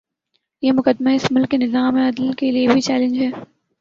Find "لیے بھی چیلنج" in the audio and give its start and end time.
2.51-3.17